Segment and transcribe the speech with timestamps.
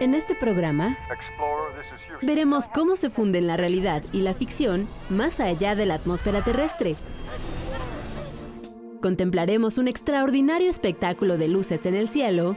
[0.00, 0.96] En este programa
[2.22, 6.96] veremos cómo se funden la realidad y la ficción más allá de la atmósfera terrestre.
[9.02, 12.56] Contemplaremos un extraordinario espectáculo de luces en el cielo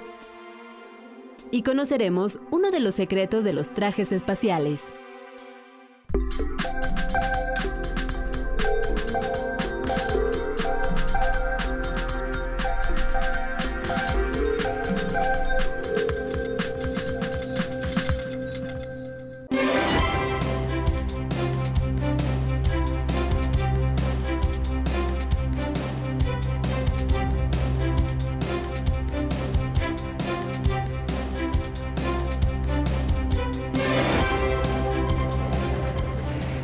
[1.52, 4.94] y conoceremos uno de los secretos de los trajes espaciales.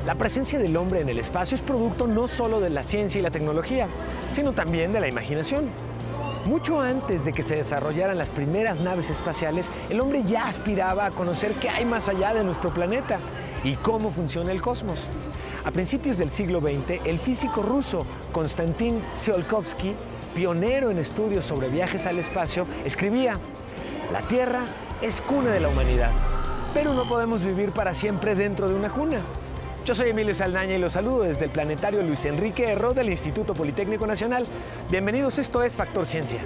[0.09, 3.21] La presencia del hombre en el espacio es producto no solo de la ciencia y
[3.21, 3.87] la tecnología,
[4.31, 5.65] sino también de la imaginación.
[6.45, 11.11] Mucho antes de que se desarrollaran las primeras naves espaciales, el hombre ya aspiraba a
[11.11, 13.19] conocer qué hay más allá de nuestro planeta
[13.63, 15.05] y cómo funciona el cosmos.
[15.63, 19.93] A principios del siglo XX, el físico ruso Konstantin Tsiolkovsky,
[20.33, 23.37] pionero en estudios sobre viajes al espacio, escribía,
[24.11, 24.65] la Tierra
[25.03, 26.09] es cuna de la humanidad,
[26.73, 29.19] pero no podemos vivir para siempre dentro de una cuna.
[29.85, 33.53] Yo soy Emilio Saldaña y los saludo desde el planetario Luis Enrique Herro del Instituto
[33.53, 34.45] Politécnico Nacional.
[34.91, 36.41] Bienvenidos, esto es Factor Ciencia.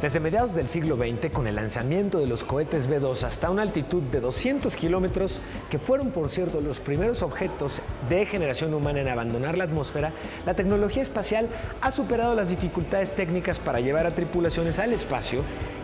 [0.00, 4.02] Desde mediados del siglo XX, con el lanzamiento de los cohetes B-2 hasta una altitud
[4.02, 9.56] de 200 kilómetros, que fueron, por cierto, los primeros objetos de generación humana en abandonar
[9.56, 10.12] la atmósfera,
[10.44, 11.48] la tecnología espacial
[11.80, 15.40] ha superado las dificultades técnicas para llevar a tripulaciones al espacio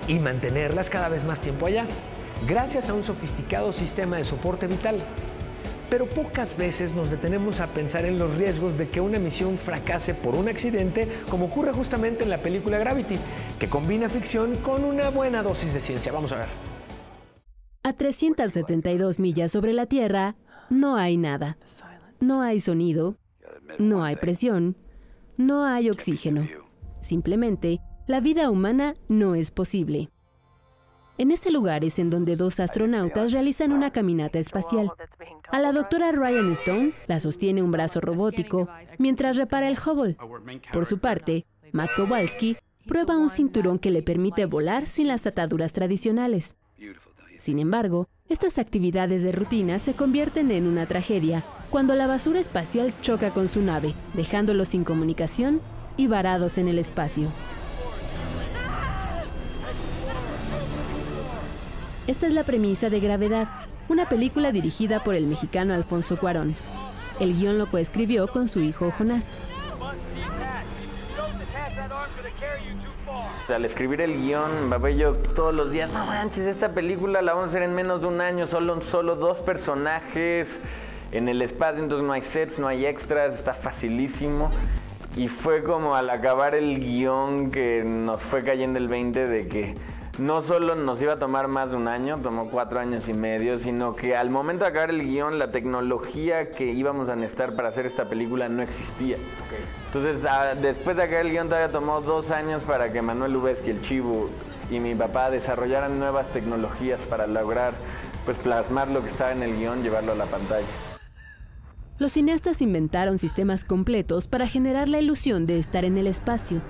[0.06, 1.86] y mantenerlas cada vez más tiempo allá,
[2.46, 5.02] gracias a un sofisticado sistema de soporte vital
[5.90, 10.14] pero pocas veces nos detenemos a pensar en los riesgos de que una misión fracase
[10.14, 13.16] por un accidente, como ocurre justamente en la película Gravity,
[13.58, 16.12] que combina ficción con una buena dosis de ciencia.
[16.12, 16.48] Vamos a ver.
[17.82, 20.36] A 372 millas sobre la Tierra,
[20.70, 21.58] no hay nada.
[22.20, 23.16] No hay sonido,
[23.78, 24.76] no hay presión,
[25.36, 26.46] no hay oxígeno.
[27.00, 30.10] Simplemente, la vida humana no es posible.
[31.20, 34.90] En ese lugar es en donde dos astronautas realizan una caminata espacial.
[35.50, 40.16] A la doctora Ryan Stone la sostiene un brazo robótico mientras repara el Hubble.
[40.72, 45.74] Por su parte, Matt Kowalski prueba un cinturón que le permite volar sin las ataduras
[45.74, 46.56] tradicionales.
[47.36, 52.94] Sin embargo, estas actividades de rutina se convierten en una tragedia cuando la basura espacial
[53.02, 55.60] choca con su nave, dejándolos sin comunicación
[55.98, 57.28] y varados en el espacio.
[62.10, 63.46] Esta es la premisa de Gravedad,
[63.88, 66.56] una película dirigida por el mexicano Alfonso Cuarón.
[67.20, 69.36] El guion lo coescribió con su hijo Jonás.
[73.48, 77.46] Al escribir el guion, babé yo todos los días, no manches, esta película la vamos
[77.46, 80.58] a hacer en menos de un año, solo, solo dos personajes
[81.12, 84.50] en el espacio, entonces no hay sets, no hay extras, está facilísimo.
[85.16, 89.76] Y fue como al acabar el guion que nos fue cayendo el 20 de que
[90.20, 93.58] no solo nos iba a tomar más de un año, tomó cuatro años y medio,
[93.58, 97.70] sino que al momento de acabar el guion, la tecnología que íbamos a necesitar para
[97.70, 99.16] hacer esta película no existía.
[99.86, 103.70] Entonces, a, después de acabar el guion, todavía tomó dos años para que Manuel Lubezki,
[103.70, 104.28] el Chivo
[104.70, 107.72] y mi papá desarrollaran nuevas tecnologías para lograr
[108.24, 110.66] pues, plasmar lo que estaba en el guion, llevarlo a la pantalla.
[111.98, 116.60] Los cineastas inventaron sistemas completos para generar la ilusión de estar en el espacio.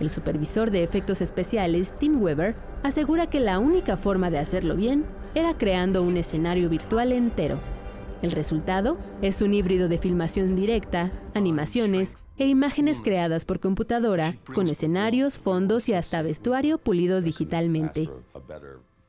[0.00, 5.04] El supervisor de efectos especiales, Tim Weber, asegura que la única forma de hacerlo bien
[5.34, 7.58] era creando un escenario virtual entero.
[8.22, 14.68] El resultado es un híbrido de filmación directa, animaciones e imágenes creadas por computadora, con
[14.68, 18.10] escenarios, fondos y hasta vestuario pulidos digitalmente.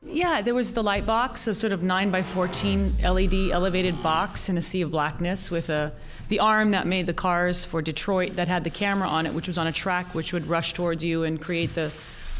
[0.04, 4.48] Yeah, there was the light box, a sort of 9 by 14 LED elevated box
[4.48, 5.92] in a sea of blackness with a
[6.28, 9.46] the arm that made the cars for Detroit that had the camera on it, which
[9.46, 11.92] was on a track which would rush towards you and create the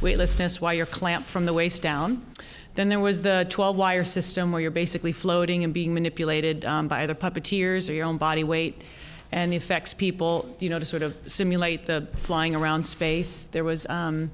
[0.02, 2.24] weightlessness while you're clamped from the waist down.
[2.74, 6.88] Then there was the 12 wire system where you're basically floating and being manipulated um,
[6.88, 8.82] by either puppeteers or your own body weight.
[9.30, 13.40] And the effects people, you know, to sort of simulate the flying around space.
[13.52, 14.30] There was um,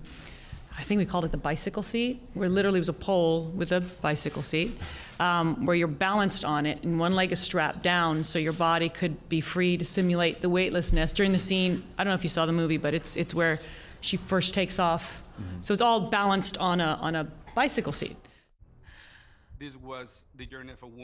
[0.79, 3.81] I think we called it the bicycle seat, where literally was a pole with a
[3.81, 4.79] bicycle seat,
[5.19, 8.89] um, where you're balanced on it and one leg is strapped down so your body
[8.89, 11.11] could be free to simulate the weightlessness.
[11.11, 13.59] During the scene, I don't know if you saw the movie, but it's, it's where
[14.01, 15.21] she first takes off.
[15.39, 15.63] Mm-hmm.
[15.63, 18.17] So it's all balanced on a, on a bicycle seat.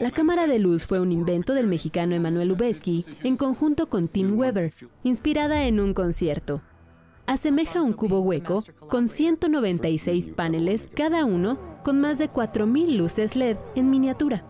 [0.00, 4.38] La cámara de luz fue un invento del mexicano Emanuel Lubezki en conjunto con Tim
[4.38, 4.72] Weber,
[5.02, 6.62] inspirada en un concierto.
[7.26, 13.56] Asemeja un cubo hueco con 196 paneles cada uno con más de 4.000 luces LED
[13.74, 14.44] en miniatura.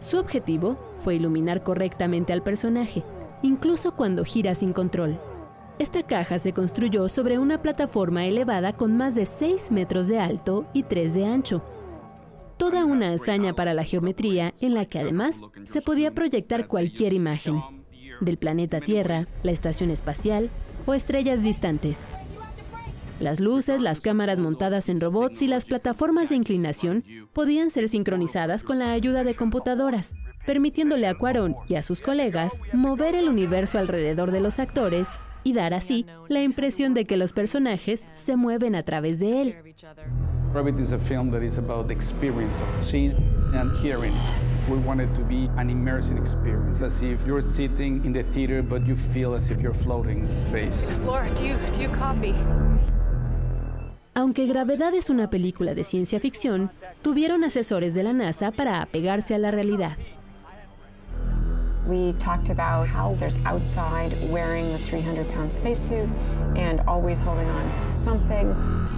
[0.00, 3.04] Su objetivo fue iluminar correctamente al personaje,
[3.42, 5.20] incluso cuando gira sin control.
[5.78, 10.66] Esta caja se construyó sobre una plataforma elevada con más de 6 metros de alto
[10.72, 11.64] y 3 de ancho.
[12.56, 17.60] Toda una hazaña para la geometría en la que además se podía proyectar cualquier imagen,
[18.20, 20.48] del planeta Tierra, la estación espacial
[20.86, 22.06] o estrellas distantes.
[23.18, 28.62] Las luces, las cámaras montadas en robots y las plataformas de inclinación podían ser sincronizadas
[28.62, 30.14] con la ayuda de computadoras,
[30.46, 35.52] permitiéndole a Cuarón y a sus colegas mover el universo alrededor de los actores y
[35.52, 39.54] dar así la impresión de que los personajes se mueven a través de él.
[40.54, 43.12] Rabbit is a film that is about the experience of seeing
[43.54, 44.14] and hearing.
[44.70, 48.62] We want it to be an immersive experience, as if you're sitting in the theater,
[48.62, 50.80] but you feel as if you're floating in space.
[50.84, 52.34] Explore, do you, do you copy?
[54.14, 56.70] Aunque Gravedad es una película de ciencia ficción,
[57.02, 59.98] tuvieron asesores de la NASA para apegarse a la realidad.
[61.86, 66.08] We talked about how there's outside wearing the 300 pound spacesuit
[66.56, 68.50] and always holding on to something.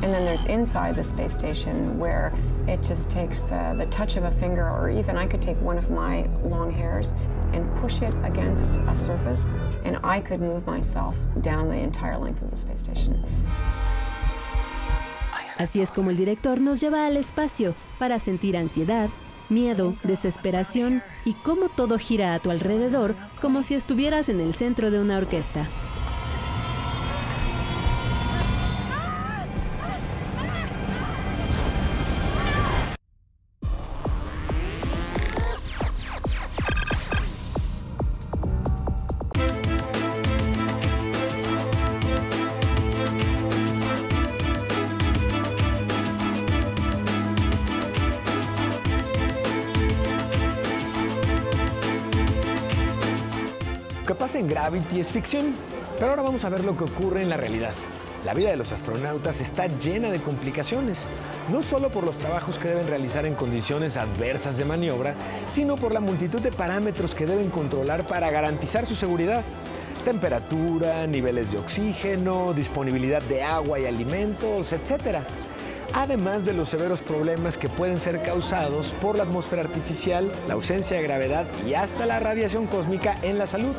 [0.02, 2.32] And then there's inside the space station where
[2.68, 5.78] it just takes the, the touch of a finger, or even I could take one
[5.78, 7.14] of my long hairs
[7.52, 9.44] and push it against a surface,
[9.84, 13.24] and I could move myself down the entire length of the space station.
[15.58, 19.08] Así es como el director nos lleva al espacio para sentir ansiedad,
[19.48, 24.90] miedo, desesperación y cómo todo gira a tu alrededor como si estuvieras en el centro
[24.90, 25.68] de una orquesta.
[54.66, 55.54] Gravity es ficción,
[55.96, 57.70] pero ahora vamos a ver lo que ocurre en la realidad.
[58.24, 61.06] La vida de los astronautas está llena de complicaciones,
[61.52, 65.14] no solo por los trabajos que deben realizar en condiciones adversas de maniobra,
[65.46, 69.44] sino por la multitud de parámetros que deben controlar para garantizar su seguridad.
[70.04, 75.18] Temperatura, niveles de oxígeno, disponibilidad de agua y alimentos, etc.
[75.94, 80.96] Además de los severos problemas que pueden ser causados por la atmósfera artificial, la ausencia
[80.96, 83.76] de gravedad y hasta la radiación cósmica en la salud.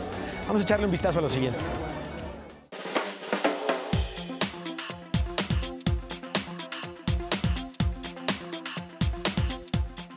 [0.47, 1.59] Vamos a echarle un vistazo a lo siguiente.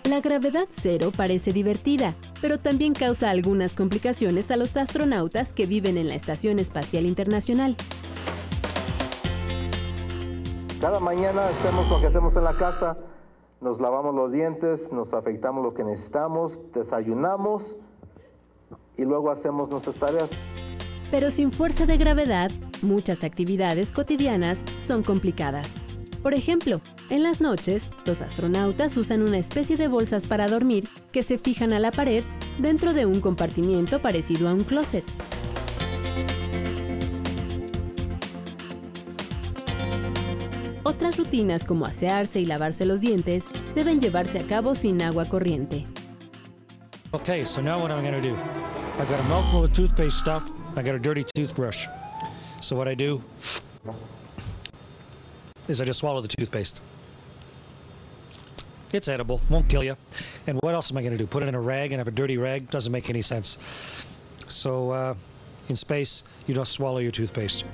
[0.05, 5.97] La gravedad cero parece divertida, pero también causa algunas complicaciones a los astronautas que viven
[5.97, 7.77] en la Estación Espacial Internacional.
[10.81, 12.97] Cada mañana hacemos lo que hacemos en la casa,
[13.61, 17.81] nos lavamos los dientes, nos afeitamos lo que necesitamos, desayunamos
[18.97, 20.31] y luego hacemos nuestras tareas.
[21.11, 22.51] Pero sin fuerza de gravedad,
[22.83, 25.75] muchas actividades cotidianas son complicadas.
[26.23, 31.23] Por ejemplo, en las noches, los astronautas usan una especie de bolsas para dormir que
[31.23, 32.23] se fijan a la pared
[32.59, 35.05] dentro de un compartimiento parecido a un closet.
[40.82, 45.87] Otras rutinas como asearse y lavarse los dientes deben llevarse a cabo sin agua corriente.
[47.13, 48.37] Okay, so now what am I going to do?
[49.01, 50.51] I got a mouthful of toothpaste stuff.
[50.77, 51.87] I got a dirty toothbrush.
[52.61, 53.23] So what I do
[55.69, 56.83] is I just swallow the toothpaste.
[58.93, 59.97] It's edible, won't kill you.
[60.47, 61.27] And what else am I going to do?
[61.27, 62.69] Put it in a rag and have a dirty rag?
[62.69, 63.57] Doesn't make any sense.
[64.49, 65.15] So uh,
[65.71, 67.65] in space, you don't swallow your toothpaste.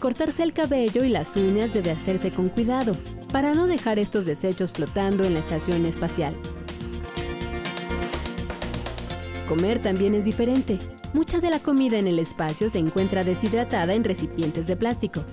[0.00, 2.96] Cortarse el cabello y las uñas debe hacerse con cuidado
[3.32, 6.34] para no dejar estos desechos flotando en la estación espacial.
[9.48, 10.78] Comer también es diferente.
[11.12, 15.24] Mucha de la comida en el espacio se encuentra deshidratada en recipientes de plástico.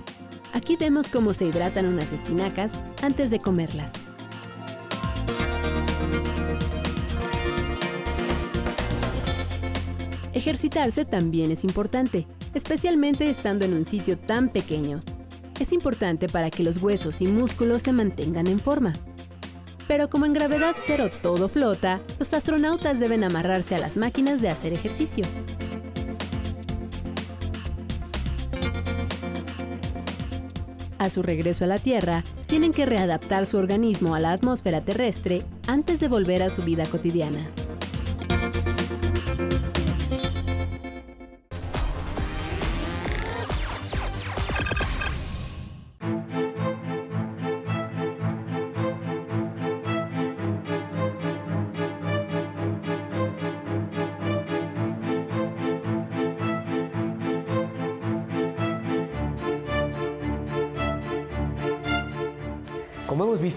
[0.52, 3.94] Aquí vemos cómo se hidratan unas espinacas antes de comerlas.
[10.34, 15.00] Ejercitarse también es importante, especialmente estando en un sitio tan pequeño.
[15.58, 18.92] Es importante para que los huesos y músculos se mantengan en forma.
[19.92, 24.48] Pero como en gravedad cero todo flota, los astronautas deben amarrarse a las máquinas de
[24.48, 25.26] hacer ejercicio.
[30.96, 35.42] A su regreso a la Tierra, tienen que readaptar su organismo a la atmósfera terrestre
[35.66, 37.50] antes de volver a su vida cotidiana.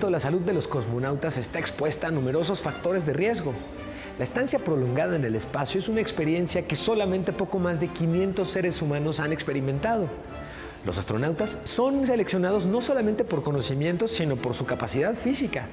[0.10, 3.54] La salud de los cosmonautas está expuesta a numerosos factores de riesgo.
[4.18, 8.48] La estancia prolongada en el espacio es una experiencia que solamente poco más de 500
[8.48, 10.08] seres humanos han experimentado.
[10.86, 15.68] Los astronautas son seleccionados no solamente por conocimientos, sino por su capacidad física.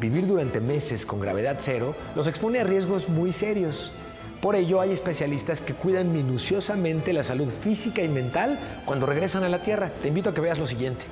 [0.00, 3.92] Vivir durante meses con gravedad cero los expone a riesgos muy serios.
[4.40, 9.48] Por ello, hay especialistas que cuidan minuciosamente la salud física y mental cuando regresan a
[9.48, 9.92] la Tierra.
[10.02, 11.04] Te invito a que veas lo siguiente.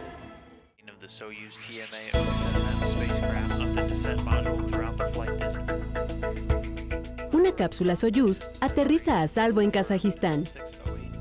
[7.61, 10.45] Cápsula Soyuz aterriza a salvo en Kazajistán.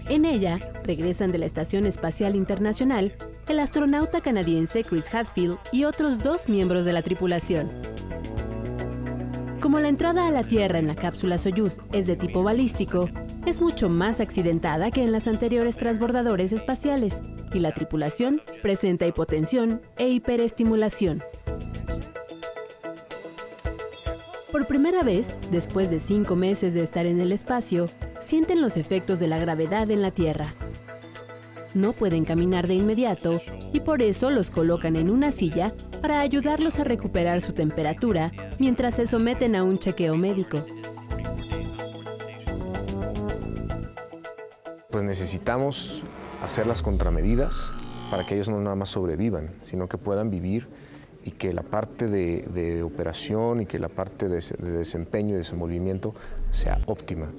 [0.08, 3.14] En ella, regresan de la Estación Espacial Internacional
[3.50, 7.70] el astronauta canadiense Chris Hadfield y otros dos miembros de la tripulación.
[9.60, 13.10] Como la entrada a la Tierra en la cápsula Soyuz es de tipo balístico,
[13.46, 17.22] es mucho más accidentada que en las anteriores transbordadores espaciales
[17.54, 21.22] y la tripulación presenta hipotensión e hiperestimulación.
[24.52, 27.86] Por primera vez, después de cinco meses de estar en el espacio,
[28.20, 30.56] sienten los efectos de la gravedad en la Tierra.
[31.76, 33.42] No pueden caminar de inmediato
[33.72, 38.96] y por eso los colocan en una silla para ayudarlos a recuperar su temperatura mientras
[38.96, 40.58] se someten a un chequeo médico.
[44.90, 46.02] Pues necesitamos
[46.42, 47.72] hacer las contramedidas
[48.10, 50.68] para que ellos no nada más sobrevivan, sino que puedan vivir
[51.30, 56.16] y que la parte de, operación y que la parte de, de desempeño y desenvolvimiento
[56.50, 57.30] sea óptima.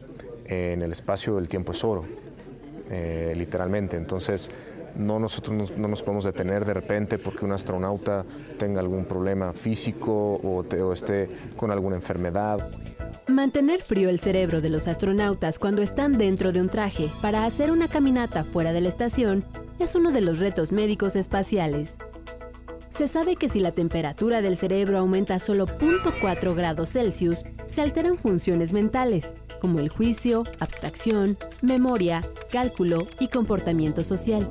[0.47, 2.05] En el espacio el tiempo es oro,
[2.89, 3.97] eh, literalmente.
[3.97, 4.49] Entonces,
[4.95, 8.25] no nosotros nos, no nos podemos detener de repente porque un astronauta
[8.59, 12.59] tenga algún problema físico o, te, o esté con alguna enfermedad.
[13.27, 17.73] Mantener frío el cerebro de los astronautas cuando están dentro de un traje para hacer
[17.73, 19.45] una caminata fuera de la estación
[19.81, 21.99] es uno de los retos médicos espaciales.
[22.91, 28.19] Se sabe que si la temperatura del cerebro aumenta solo 0.4 grados Celsius, se alteran
[28.19, 34.47] funciones mentales, como el juicio, abstracción, memoria, cálculo y comportamiento social.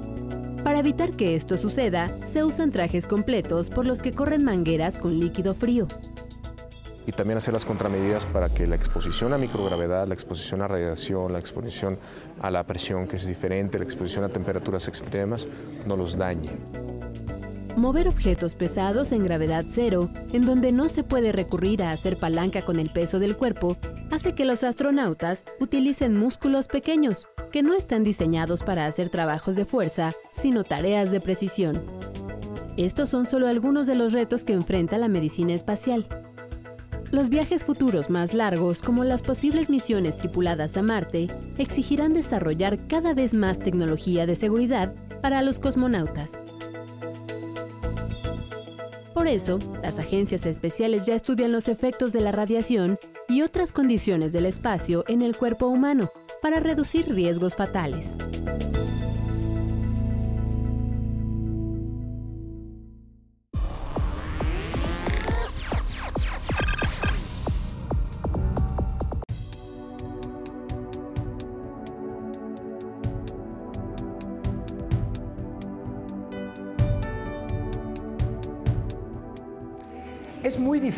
[0.64, 5.20] Para evitar que esto suceda, se usan trajes completos por los que corren mangueras con
[5.20, 5.88] líquido frío.
[7.06, 11.34] Y también hacer las contramedidas para que la exposición a microgravedad, la exposición a radiación,
[11.34, 11.98] la exposición
[12.42, 15.48] a la presión que es diferente, la exposición a temperaturas extremas,
[15.86, 16.50] no los dañe.
[17.80, 22.62] Mover objetos pesados en gravedad cero, en donde no se puede recurrir a hacer palanca
[22.64, 23.78] con el peso del cuerpo,
[24.12, 29.64] hace que los astronautas utilicen músculos pequeños, que no están diseñados para hacer trabajos de
[29.64, 31.82] fuerza, sino tareas de precisión.
[32.76, 36.06] Estos son solo algunos de los retos que enfrenta la medicina espacial.
[37.14, 43.14] Los viajes futuros más largos, como las posibles misiones tripuladas a Marte, exigirán desarrollar cada
[43.14, 46.40] vez más tecnología de seguridad para los cosmonautas.
[49.20, 52.98] Por eso, las agencias especiales ya estudian los efectos de la radiación
[53.28, 56.08] y otras condiciones del espacio en el cuerpo humano
[56.42, 58.16] para reducir riesgos fatales.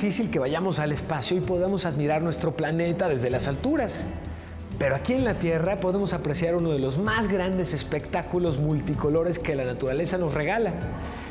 [0.01, 4.03] Difícil que vayamos al espacio y podamos admirar nuestro planeta desde las alturas.
[4.79, 9.53] Pero aquí en la Tierra podemos apreciar uno de los más grandes espectáculos multicolores que
[9.53, 10.74] la naturaleza nos regala.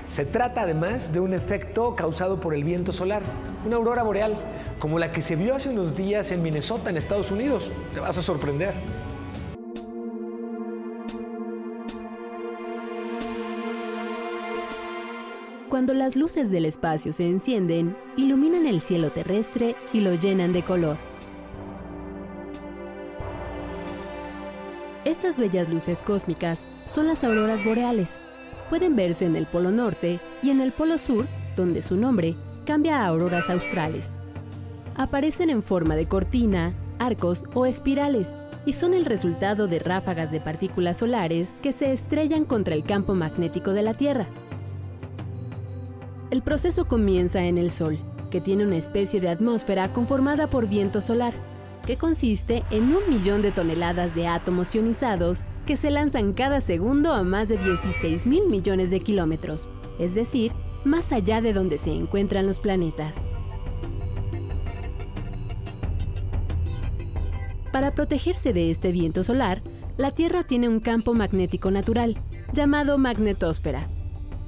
[0.09, 3.23] Se trata además de un efecto causado por el viento solar,
[3.67, 4.39] una aurora boreal,
[4.79, 7.73] como la que se vio hace unos días en Minnesota, en Estados Unidos.
[7.93, 8.75] Te vas a sorprender.
[15.81, 20.63] Cuando las luces del espacio se encienden, iluminan el cielo terrestre y lo llenan de
[20.63, 20.99] color.
[25.07, 28.21] Estas bellas luces cósmicas son las auroras boreales.
[28.69, 31.25] Pueden verse en el Polo Norte y en el Polo Sur,
[31.57, 32.35] donde su nombre
[32.67, 34.19] cambia a auroras australes.
[34.97, 38.35] Aparecen en forma de cortina, arcos o espirales
[38.67, 43.15] y son el resultado de ráfagas de partículas solares que se estrellan contra el campo
[43.15, 44.27] magnético de la Tierra.
[46.31, 47.99] El proceso comienza en el Sol,
[48.31, 51.35] que tiene una especie de atmósfera conformada por viento solar,
[51.85, 57.13] que consiste en un millón de toneladas de átomos ionizados que se lanzan cada segundo
[57.13, 59.69] a más de 16 mil millones de kilómetros,
[59.99, 60.53] es decir,
[60.85, 63.25] más allá de donde se encuentran los planetas.
[67.73, 69.63] Para protegerse de este viento solar,
[69.97, 72.17] la Tierra tiene un campo magnético natural,
[72.53, 73.85] llamado magnetosfera.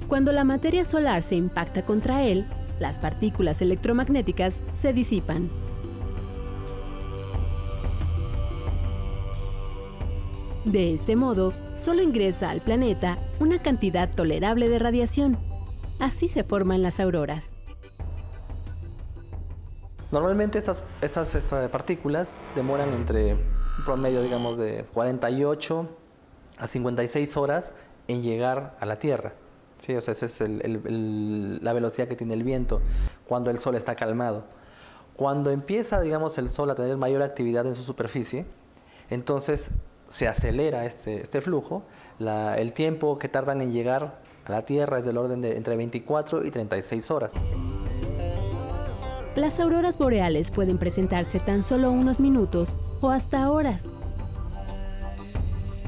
[0.07, 2.45] Cuando la materia solar se impacta contra él,
[2.79, 5.49] las partículas electromagnéticas se disipan.
[10.65, 15.37] De este modo, solo ingresa al planeta una cantidad tolerable de radiación.
[15.99, 17.53] Así se forman las auroras.
[20.11, 20.83] Normalmente esas,
[21.71, 25.89] partículas demoran entre un promedio, digamos, de 48
[26.57, 27.73] a 56 horas
[28.07, 29.33] en llegar a la Tierra.
[29.85, 32.81] Sí, o sea, esa es la velocidad que tiene el viento
[33.27, 34.45] cuando el Sol está calmado.
[35.17, 38.45] Cuando empieza, digamos, el Sol a tener mayor actividad en su superficie,
[39.09, 39.71] entonces
[40.09, 41.83] se acelera este, este flujo.
[42.19, 46.45] el tiempo que tardan en llegar a la Tierra es del orden de entre 24
[46.45, 47.33] y 36 horas.
[49.35, 53.89] Las auroras boreales pueden presentarse tan solo unos minutos o hasta horas.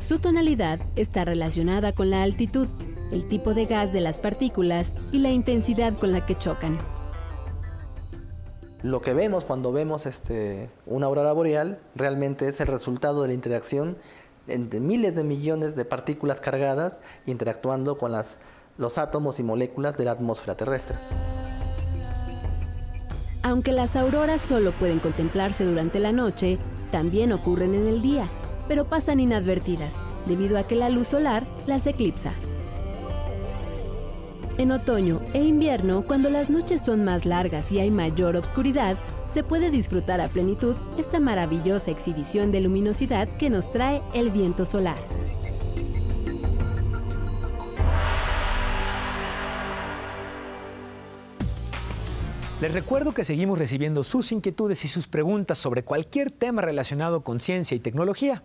[0.02, 2.68] Su tonalidad está relacionada con la altitud,
[3.16, 6.78] el tipo de gas de las partículas y la intensidad con la que chocan.
[8.84, 13.34] Lo que vemos cuando vemos este, una aurora boreal realmente es el resultado de la
[13.34, 13.98] interacción
[14.48, 18.38] entre miles de millones de partículas cargadas interactuando con las,
[18.78, 20.98] los átomos y moléculas de la atmósfera terrestre.
[23.44, 26.58] Aunque las auroras solo pueden contemplarse durante la noche,
[26.92, 28.28] también ocurren en el día,
[28.68, 32.34] pero pasan inadvertidas, debido a que la luz solar las eclipsa.
[34.58, 39.44] En otoño e invierno, cuando las noches son más largas y hay mayor obscuridad, se
[39.44, 44.96] puede disfrutar a plenitud esta maravillosa exhibición de luminosidad que nos trae el viento solar.
[52.62, 57.42] Les recuerdo que seguimos recibiendo sus inquietudes y sus preguntas sobre cualquier tema relacionado con
[57.42, 58.42] ciencia y tecnología.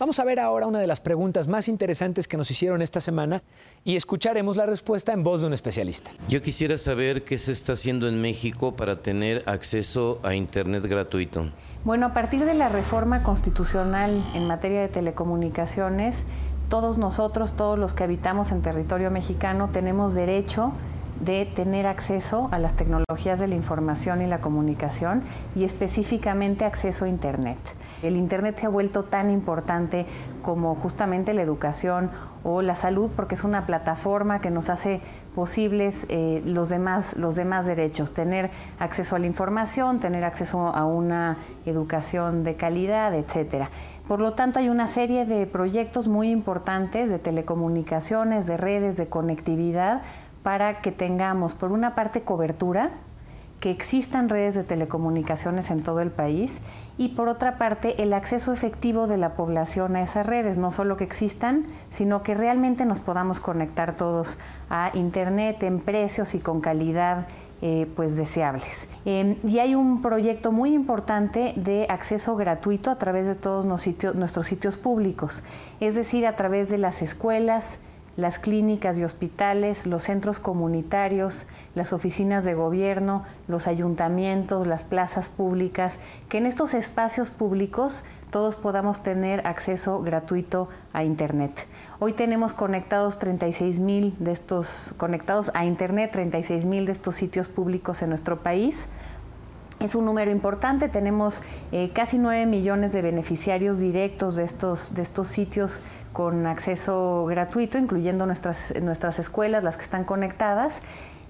[0.00, 3.42] Vamos a ver ahora una de las preguntas más interesantes que nos hicieron esta semana
[3.84, 6.10] y escucharemos la respuesta en voz de un especialista.
[6.26, 11.50] Yo quisiera saber qué se está haciendo en México para tener acceso a Internet gratuito.
[11.84, 16.22] Bueno, a partir de la reforma constitucional en materia de telecomunicaciones,
[16.70, 20.72] todos nosotros, todos los que habitamos en territorio mexicano, tenemos derecho
[21.20, 25.22] de tener acceso a las tecnologías de la información y la comunicación
[25.54, 27.58] y específicamente acceso a Internet.
[28.02, 30.06] El Internet se ha vuelto tan importante
[30.42, 32.10] como justamente la educación
[32.42, 35.02] o la salud porque es una plataforma que nos hace
[35.34, 40.84] posibles eh, los, demás, los demás derechos, tener acceso a la información, tener acceso a
[40.84, 43.70] una educación de calidad, etcétera.
[44.08, 49.06] Por lo tanto, hay una serie de proyectos muy importantes de telecomunicaciones, de redes, de
[49.06, 50.02] conectividad,
[50.42, 52.90] para que tengamos, por una parte, cobertura,
[53.60, 56.62] que existan redes de telecomunicaciones en todo el país
[56.96, 60.96] y por otra parte el acceso efectivo de la población a esas redes, no solo
[60.96, 64.38] que existan, sino que realmente nos podamos conectar todos
[64.70, 67.26] a Internet en precios y con calidad
[67.62, 68.88] eh, pues deseables.
[69.04, 74.46] Em, y hay un proyecto muy importante de acceso gratuito a través de todos nuestros
[74.46, 75.44] sitios públicos,
[75.80, 77.78] es decir, a través de las escuelas,
[78.16, 85.28] las clínicas y hospitales, los centros comunitarios, las oficinas de gobierno, los ayuntamientos, las plazas
[85.28, 91.66] públicas, que en estos espacios públicos todos podamos tener acceso gratuito a Internet.
[91.98, 97.48] Hoy tenemos conectados 36 mil de estos, conectados a Internet, 36 mil de estos sitios
[97.48, 98.88] públicos en nuestro país.
[99.80, 101.42] Es un número importante, tenemos
[101.72, 107.78] eh, casi 9 millones de beneficiarios directos de estos, de estos sitios con acceso gratuito,
[107.78, 110.82] incluyendo nuestras, nuestras escuelas, las que están conectadas,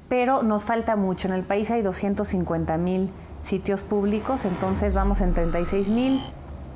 [0.08, 1.28] pero nos falta mucho.
[1.28, 3.10] En el país hay 250 mil
[3.42, 6.20] sitios públicos, entonces vamos en 36 mil,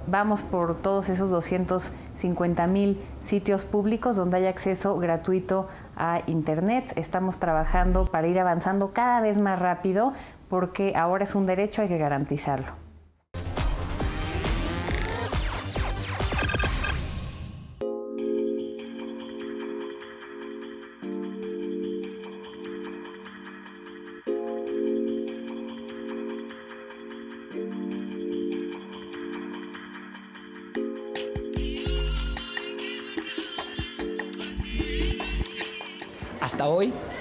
[0.07, 6.93] vamos por todos esos 250 mil sitios públicos donde hay acceso gratuito a Internet.
[6.97, 10.13] Estamos trabajando para ir avanzando cada vez más rápido
[10.49, 12.84] porque ahora es un derecho, hay que garantizarlo.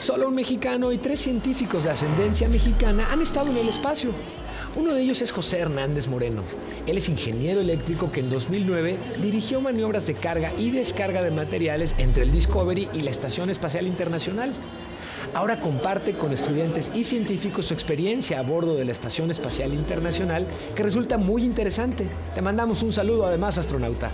[0.03, 4.11] Solo un mexicano y tres científicos de ascendencia mexicana han estado en el espacio.
[4.75, 6.43] Uno de ellos es José Hernández Moreno.
[6.85, 11.95] Él es ingeniero eléctrico que en 2009 dirigió maniobras de carga y descarga de materiales
[11.97, 14.51] entre el Discovery y la Estación Espacial Internacional.
[15.33, 20.45] Ahora comparte con estudiantes y científicos su experiencia a bordo de la Estación Espacial Internacional,
[20.75, 22.07] que resulta muy interesante.
[22.35, 24.11] Te mandamos un saludo además, astronauta.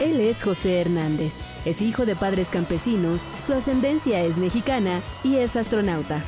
[0.00, 1.38] Él es José Hernández.
[1.64, 6.22] Es hijo de padres campesinos, su ascendencia es mexicana y es astronauta.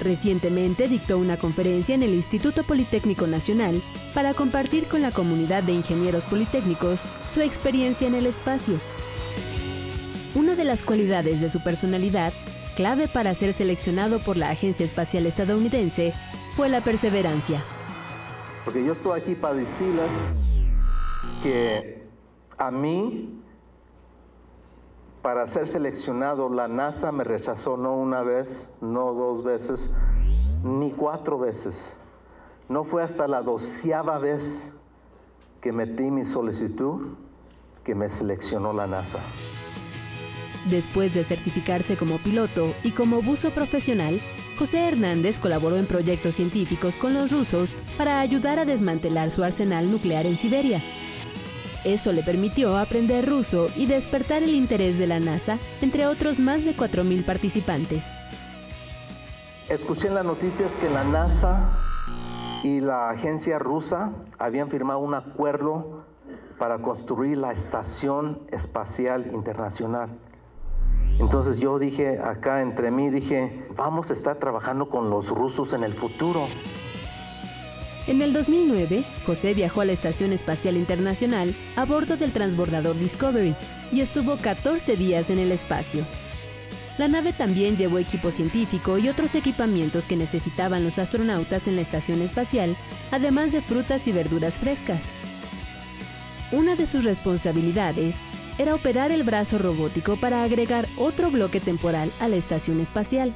[0.00, 3.82] Recientemente dictó una conferencia en el Instituto Politécnico Nacional
[4.14, 7.00] para compartir con la comunidad de ingenieros politécnicos
[7.32, 8.74] su experiencia en el espacio.
[10.34, 12.32] Una de las cualidades de su personalidad,
[12.76, 16.14] clave para ser seleccionado por la Agencia Espacial Estadounidense,
[16.56, 17.60] fue la perseverancia.
[18.64, 20.10] Porque yo estoy aquí para decirles
[21.42, 22.06] que
[22.56, 23.40] a mí,
[25.22, 29.96] para ser seleccionado, la NASA me rechazó no una vez, no dos veces,
[30.62, 32.00] ni cuatro veces.
[32.68, 34.76] No fue hasta la doceava vez
[35.60, 37.14] que metí mi solicitud
[37.84, 39.20] que me seleccionó la NASA.
[40.68, 44.20] Después de certificarse como piloto y como buzo profesional,
[44.58, 49.90] José Hernández colaboró en proyectos científicos con los rusos para ayudar a desmantelar su arsenal
[49.90, 50.82] nuclear en Siberia.
[51.84, 56.64] Eso le permitió aprender ruso y despertar el interés de la NASA entre otros más
[56.64, 58.12] de 4.000 participantes.
[59.68, 61.70] Escuché en las noticias que la NASA
[62.64, 66.04] y la agencia rusa habían firmado un acuerdo
[66.58, 70.10] para construir la Estación Espacial Internacional.
[71.20, 75.84] Entonces yo dije, acá entre mí, dije, vamos a estar trabajando con los rusos en
[75.84, 76.46] el futuro.
[78.08, 83.54] En el 2009, José viajó a la Estación Espacial Internacional a bordo del transbordador Discovery
[83.92, 86.06] y estuvo 14 días en el espacio.
[86.96, 91.82] La nave también llevó equipo científico y otros equipamientos que necesitaban los astronautas en la
[91.82, 92.74] estación espacial,
[93.10, 95.10] además de frutas y verduras frescas.
[96.50, 98.22] Una de sus responsabilidades
[98.56, 103.34] era operar el brazo robótico para agregar otro bloque temporal a la estación espacial.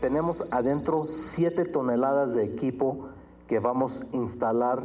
[0.00, 3.08] Tenemos adentro 7 toneladas de equipo
[3.46, 4.82] que vamos a instalar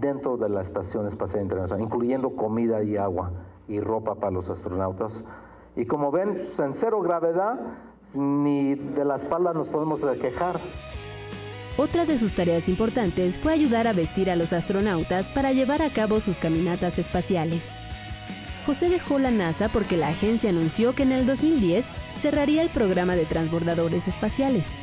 [0.00, 3.30] dentro de la Estación Espacial Internacional, incluyendo comida y agua
[3.68, 5.28] y ropa para los astronautas.
[5.76, 7.58] Y como ven, en cero gravedad,
[8.14, 10.58] ni de la espalda nos podemos quejar.
[11.78, 15.90] Otra de sus tareas importantes fue ayudar a vestir a los astronautas para llevar a
[15.90, 17.72] cabo sus caminatas espaciales.
[18.66, 23.16] José dejó la NASA porque la agencia anunció que en el 2010 cerraría el programa
[23.16, 24.74] de transbordadores espaciales.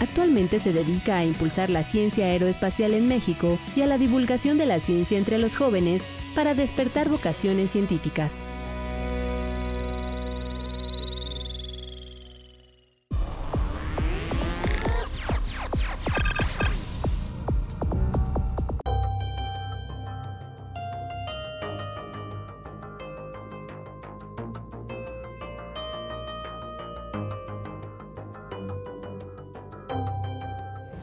[0.00, 4.66] Actualmente se dedica a impulsar la ciencia aeroespacial en México y a la divulgación de
[4.66, 8.55] la ciencia entre los jóvenes para despertar vocaciones científicas.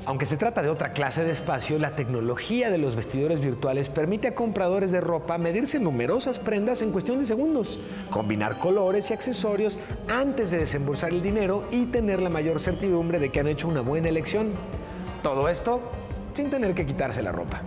[0.05, 4.27] Aunque se trata de otra clase de espacio, la tecnología de los vestidores virtuales permite
[4.27, 9.79] a compradores de ropa medirse numerosas prendas en cuestión de segundos, combinar colores y accesorios
[10.09, 13.79] antes de desembolsar el dinero y tener la mayor certidumbre de que han hecho una
[13.79, 14.51] buena elección.
[15.21, 15.79] Todo esto
[16.33, 17.61] sin tener que quitarse la ropa.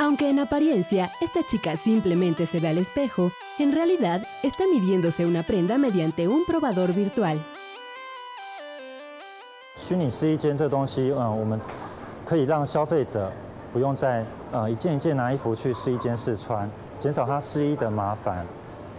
[0.00, 5.44] Aunque en apariencia esta chica simplemente se ve al espejo, en realidad está midiéndose una
[5.44, 7.42] prenda mediante un probador virtual.
[9.88, 11.58] 虚拟试衣间这东西，嗯，我们
[12.22, 13.32] 可以让消费者
[13.72, 14.22] 不用再
[14.52, 18.44] 呃一件一件拿衣服去试衣间试穿，减少他试衣的麻烦。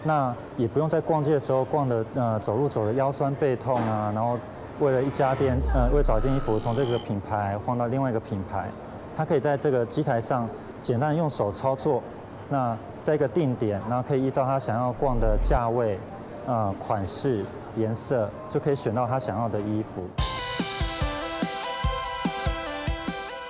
[0.03, 4.35] 那也不用在逛街的时候逛的呃走路走的腰酸背痛啊，然后
[4.79, 8.67] 为了一家店呃为找一件衣服从这个品牌换到另外一个品牌，
[9.15, 10.49] 他可以在这个机台上
[10.81, 12.01] 简单用手操作，
[12.49, 15.99] 那在一个定点，然后可以依照他想要逛的价位、
[16.47, 17.45] 呃款式、
[17.77, 20.01] 颜色，就可以选到他想要的衣服。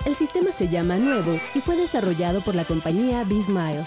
[0.06, 3.84] El sistema se llama Nuevo y fue desarrollado por la compañía B-Smile.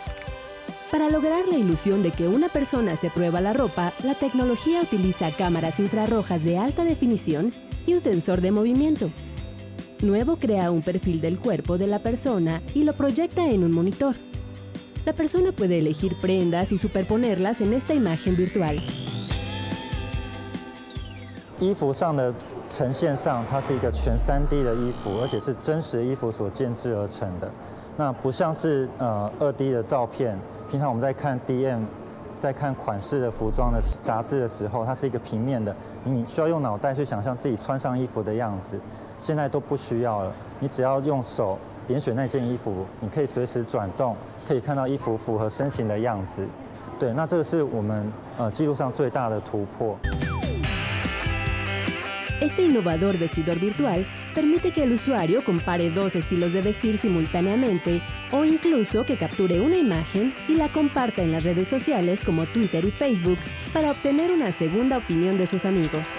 [0.91, 5.31] Para lograr la ilusión de que una persona se prueba la ropa, la tecnología utiliza
[5.31, 7.51] cámaras infrarrojas de alta definición
[7.87, 9.09] y un sensor de movimiento.
[10.03, 14.15] Nuevo crea un perfil del cuerpo de la persona y lo proyecta en un monitor.
[15.05, 18.79] La persona puede elegir prendas y superponerlas en esta imagen virtual.
[22.73, 27.47] 呈现上，它是一个全 3D 的衣服，而且是真实衣服所建制而成的。
[27.95, 30.35] 那不像是呃二 D 的照片，
[30.71, 31.81] 平常我们在看 DM，
[32.35, 38.79] 在看款式的服装的杂志的时候，它是一个平面的，你需要用脑袋去想象自己穿上衣服的样子。
[39.19, 44.15] 现在都不需要了，你只要用手点选那件衣服，你可以随时转动，
[44.47, 46.43] 可以看到衣服符合身形的样子。
[46.97, 49.95] 对，那这个是我们呃记录上最大的突破。
[52.43, 58.01] Este innovador vestidor virtual permite que el usuario compare dos estilos de vestir simultáneamente
[58.33, 62.83] o incluso que capture una imagen y la comparta en las redes sociales como Twitter
[62.83, 63.37] y Facebook
[63.71, 66.17] para obtener una segunda opinión de sus amigos.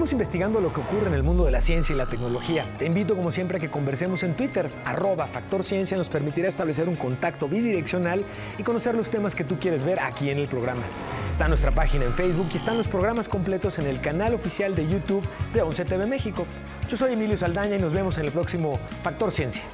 [0.00, 2.64] Seguimos investigando lo que ocurre en el mundo de la ciencia y la tecnología.
[2.78, 4.70] Te invito como siempre a que conversemos en Twitter.
[4.86, 8.24] Arroba Factor Ciencia nos permitirá establecer un contacto bidireccional
[8.56, 10.84] y conocer los temas que tú quieres ver aquí en el programa.
[11.30, 14.88] Está nuestra página en Facebook y están los programas completos en el canal oficial de
[14.88, 16.46] YouTube de 11 TV México.
[16.88, 19.64] Yo soy Emilio Saldaña y nos vemos en el próximo Factor Ciencia.